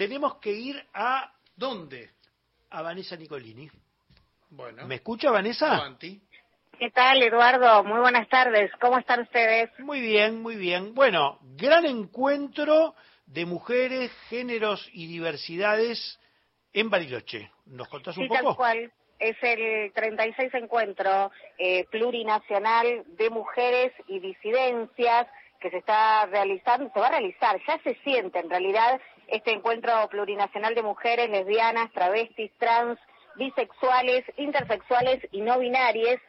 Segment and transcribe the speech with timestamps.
[0.00, 1.30] tenemos que ir a...
[1.54, 2.08] ¿Dónde?
[2.70, 3.70] A Vanessa Nicolini.
[4.48, 4.86] Bueno.
[4.86, 5.76] ¿Me escucha Vanessa?
[5.76, 6.18] Avanti.
[6.78, 7.84] ¿Qué tal, Eduardo?
[7.84, 8.70] Muy buenas tardes.
[8.80, 9.68] ¿Cómo están ustedes?
[9.78, 10.94] Muy bien, muy bien.
[10.94, 12.94] Bueno, gran encuentro
[13.26, 16.18] de mujeres, géneros y diversidades
[16.72, 17.50] en Bariloche.
[17.66, 18.42] ¿Nos contás un sí, poco?
[18.42, 18.92] tal cual.
[19.18, 25.26] Es el 36 encuentro eh, plurinacional de mujeres y disidencias
[25.60, 29.92] que se está realizando, se va a realizar, ya se siente en realidad este encuentro
[30.08, 32.98] plurinacional de mujeres lesbianas, travestis, trans,
[33.36, 36.20] bisexuales, intersexuales y no binarias.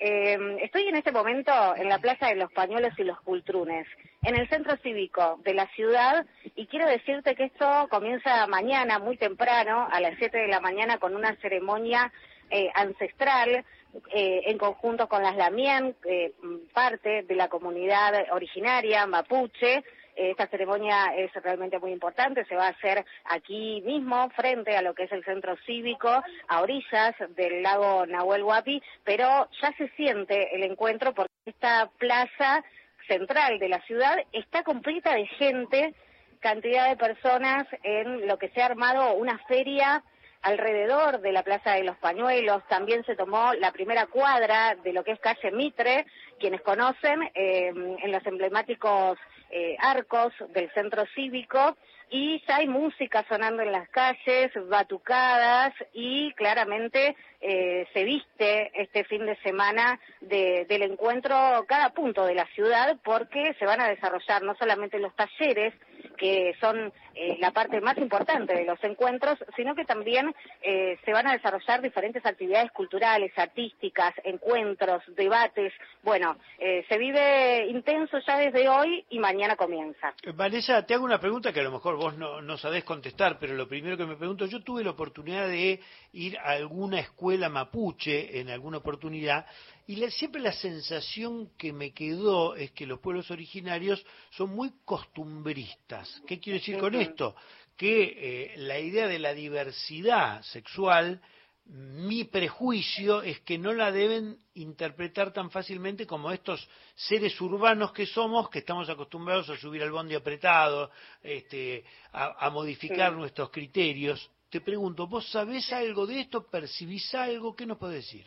[0.00, 3.86] Eh, estoy en este momento en la Plaza de los Pañuelos y los Cultrunes,
[4.22, 6.24] en el centro cívico de la ciudad,
[6.54, 10.98] y quiero decirte que esto comienza mañana, muy temprano, a las 7 de la mañana,
[10.98, 12.12] con una ceremonia
[12.50, 13.64] eh, ancestral
[14.12, 16.32] eh, en conjunto con las Lamien, eh,
[16.72, 19.84] parte de la comunidad originaria mapuche.
[20.14, 24.92] Esta ceremonia es realmente muy importante, se va a hacer aquí mismo, frente a lo
[24.92, 26.10] que es el centro cívico,
[26.48, 32.64] a orillas del lago Nahuel Huapi, pero ya se siente el encuentro porque esta plaza
[33.06, 35.94] central de la ciudad está completa de gente,
[36.40, 40.02] cantidad de personas en lo que se ha armado una feria
[40.42, 42.62] alrededor de la Plaza de los Pañuelos.
[42.68, 46.06] También se tomó la primera cuadra de lo que es calle Mitre,
[46.38, 49.18] quienes conocen, eh, en los emblemáticos
[49.50, 51.76] eh, arcos del centro cívico.
[52.10, 59.04] Y ya hay música sonando en las calles, batucadas y claramente eh, se viste este
[59.04, 61.36] fin de semana de, del encuentro
[61.68, 65.74] cada punto de la ciudad porque se van a desarrollar no solamente los talleres,
[66.18, 71.12] que son eh, la parte más importante de los encuentros, sino que también eh, se
[71.12, 75.72] van a desarrollar diferentes actividades culturales, artísticas, encuentros, debates.
[76.02, 80.12] Bueno, eh, se vive intenso ya desde hoy y mañana comienza.
[80.34, 83.68] Vanessa, te hago una pregunta que a lo mejor vos no sabés contestar, pero lo
[83.68, 85.80] primero que me pregunto, yo tuve la oportunidad de
[86.12, 89.46] ir a alguna escuela mapuche en alguna oportunidad
[89.88, 94.70] y la, siempre la sensación que me quedó es que los pueblos originarios son muy
[94.84, 96.22] costumbristas.
[96.26, 97.34] ¿Qué quiero decir con esto?
[97.74, 101.22] Que eh, la idea de la diversidad sexual,
[101.64, 108.04] mi prejuicio es que no la deben interpretar tan fácilmente como estos seres urbanos que
[108.04, 110.90] somos, que estamos acostumbrados a subir al bondi apretado,
[111.22, 113.18] este, a, a modificar Sí.
[113.18, 114.30] nuestros criterios.
[114.50, 116.46] Te pregunto, ¿vos sabés algo de esto?
[116.46, 117.56] ¿Percibís algo?
[117.56, 118.26] ¿Qué nos podés decir?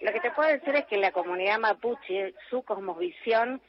[0.00, 3.60] Lo que te puedo decir es que la comunidad mapuche, su cosmovisión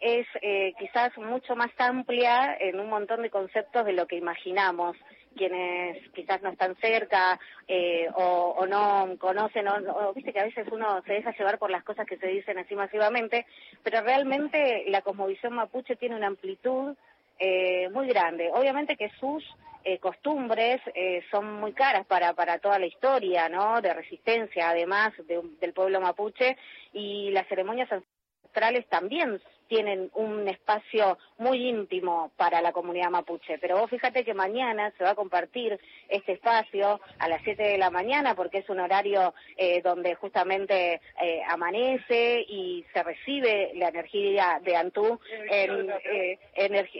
[0.00, 4.96] es eh, quizás mucho más amplia en un montón de conceptos de lo que imaginamos.
[5.36, 7.38] Quienes quizás no están cerca
[7.68, 11.58] eh, o, o no conocen, o, o viste que a veces uno se deja llevar
[11.58, 13.46] por las cosas que se dicen así masivamente,
[13.82, 16.96] pero realmente la cosmovisión mapuche tiene una amplitud
[17.38, 18.50] eh, muy grande.
[18.52, 19.44] Obviamente que sus
[19.84, 23.80] eh, costumbres eh, son muy caras para, para toda la historia, ¿no?
[23.80, 26.56] De resistencia, además de- del pueblo mapuche,
[26.92, 33.58] y las ceremonias ancestrales también tienen un espacio muy íntimo para la comunidad mapuche.
[33.58, 35.78] Pero vos fíjate que mañana se va a compartir
[36.08, 41.00] este espacio a las 7 de la mañana porque es un horario eh, donde justamente
[41.22, 45.20] eh, amanece y se recibe la energía de Antú.
[45.50, 46.38] En, eh,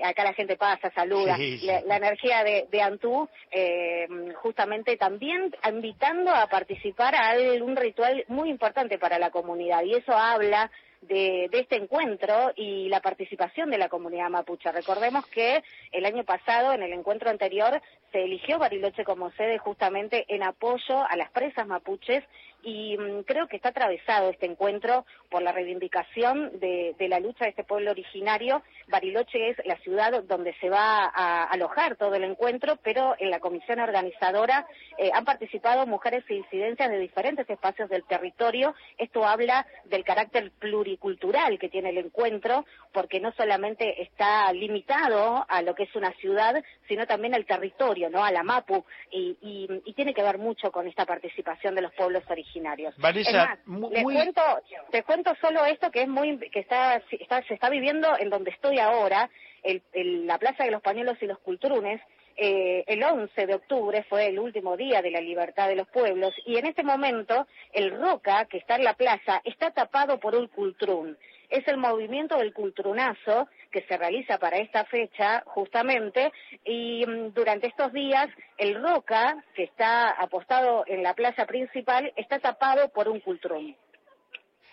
[0.04, 1.36] acá la gente pasa, saluda.
[1.36, 1.66] Sí, sí.
[1.66, 4.06] La, la energía de, de Antú, eh,
[4.36, 9.82] justamente también invitando a participar a un ritual muy importante para la comunidad.
[9.82, 10.70] Y eso habla
[11.02, 14.70] de, de este encuentro y la participación de la comunidad mapuche.
[14.72, 15.62] Recordemos que
[15.92, 17.80] el año pasado, en el encuentro anterior,
[18.12, 22.24] se eligió Bariloche como sede justamente en apoyo a las presas mapuches
[22.66, 27.50] y mm, creo que está atravesado este encuentro por la reivindicación de, la lucha de
[27.50, 28.62] este pueblo originario.
[28.88, 33.38] Bariloche es la ciudad donde se va a alojar todo el encuentro, pero en la
[33.38, 34.66] comisión organizadora
[34.98, 38.74] eh, han participado mujeres e incidencias de diferentes espacios del territorio.
[38.98, 45.62] Esto habla del carácter pluricultural que tiene el encuentro, porque no solamente está limitado a
[45.62, 48.24] lo que es una ciudad, sino también al territorio, ¿no?
[48.24, 49.36] A la MAPU, y-
[49.84, 52.55] y tiene que ver mucho con esta participación de los pueblos originarios.
[52.60, 52.96] Vanessa,
[53.30, 54.42] Es más, muy- cuento,
[54.90, 58.50] te cuento solo esto que es muy, que está, está- se está viviendo en donde
[58.50, 59.30] estoy ahora,
[59.62, 62.00] el- el- la Plaza de los Pañuelos y los Cultrunes,
[62.36, 66.34] eh, el 11 de octubre fue el último día de la libertad de los pueblos
[66.44, 70.46] y en este momento el Roca, que está en la plaza, está tapado por un
[70.48, 71.16] cultrún.
[71.50, 76.32] Es el movimiento del cultrunazo que se realiza para esta fecha justamente
[76.64, 78.28] y mm, durante estos días
[78.58, 83.76] el Roca, que está apostado en la plaza principal, está tapado por un cultrún.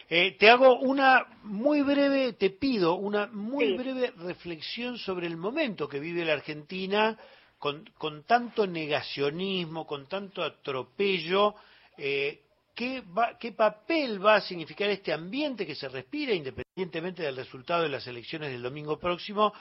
[0.09, 3.77] Eh, te hago una muy breve, te pido una muy Sí.
[3.77, 7.17] breve reflexión sobre el momento que vive la Argentina
[7.57, 11.55] con, con tanto negacionismo, con tanto atropello,
[11.97, 12.41] eh,
[12.73, 13.03] ¿qué,
[13.39, 18.05] ¿qué papel va a significar este ambiente que se respira, independientemente del resultado de las
[18.07, 19.53] elecciones del domingo próximo?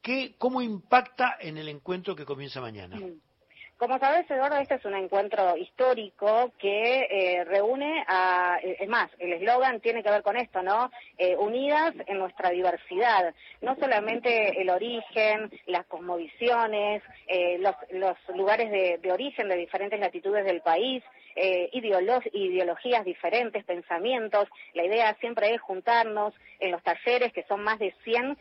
[0.00, 2.98] ¿Qué, ¿Cómo impacta en el encuentro que comienza mañana?
[3.78, 9.10] Como sabes, Eduardo, este es un encuentro histórico que eh, reúne a, eh, es más,
[9.18, 10.90] el eslogan tiene que ver con esto, ¿no?
[11.18, 13.34] Eh, unidas en nuestra diversidad.
[13.60, 17.02] No solamente el origen, las cosmovisiones,
[17.58, 21.02] los, los, lugares de, origen de diferentes latitudes del país,
[21.34, 24.48] ideologías diferentes, pensamientos.
[24.72, 28.38] La idea siempre es juntarnos en los talleres, que son más de 100,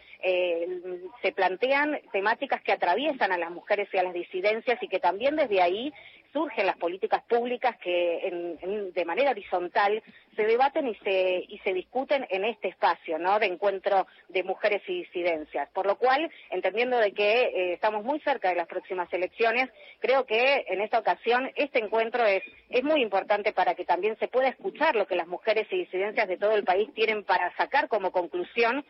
[1.21, 5.25] se plantean temáticas que atraviesan a las mujeres y a las disidencias y que también
[5.33, 5.94] desde ahí
[6.36, 8.60] surgen las políticas públicas que
[8.94, 10.04] de manera horizontal
[10.36, 13.39] se debaten y se, y se discuten en este espacio ¿no?
[13.39, 15.69] de encuentro de mujeres y disidencias.
[15.69, 19.69] Por lo cual, entendiendo de que eh, estamos muy cerca de las próximas elecciones,
[20.00, 24.27] creo que en esta ocasión este encuentro es, es muy importante para que también se
[24.27, 27.88] pueda escuchar lo que las mujeres y disidencias de todo el país tienen para sacar
[27.88, 28.83] como conclusión,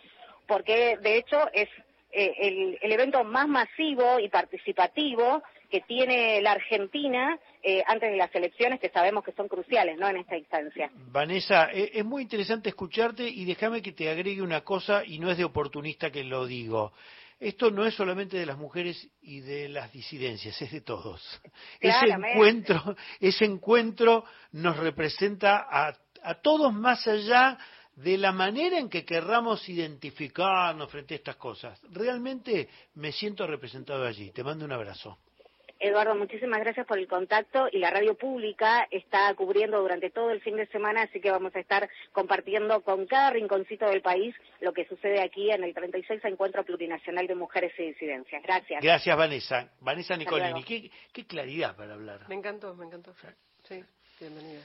[0.47, 1.69] porque de hecho es
[2.11, 8.17] eh, el, el evento más masivo y participativo que tiene la Argentina eh, antes de
[8.17, 10.07] las elecciones, que sabemos que son cruciales ¿no?
[10.07, 10.89] en esta instancia.
[11.11, 15.31] Vanessa, e, es muy interesante escucharte y déjame que te agregue una cosa, y no
[15.31, 16.93] es de oportunista que lo digo.
[17.39, 21.41] Esto no es solamente de las mujeres y de las disidencias, es de todos.
[21.79, 24.23] Ese encuentro, ese encuentro
[24.53, 27.57] nos representa a, a todos más allá
[27.95, 31.79] de la manera en que querramos identificarnos frente a estas cosas.
[31.91, 34.31] Realmente me siento representado allí.
[34.31, 35.17] Te mando un abrazo.
[35.85, 40.41] Eduardo, muchísimas gracias por el contacto y la radio pública está cubriendo durante todo el
[40.41, 44.73] fin de semana, así que vamos a estar compartiendo con cada rinconcito del país lo
[44.73, 48.41] que sucede aquí en el 36 Encuentro Plurinacional de Mujeres y Disidencias.
[48.43, 48.81] Gracias.
[48.81, 49.71] Gracias, Vanessa.
[49.79, 50.63] Vanessa Nicolini.
[50.63, 52.27] Qué, qué claridad para hablar.
[52.27, 53.13] Me encantó, me encantó.
[53.63, 53.83] Sí,
[54.19, 54.61] bienvenida.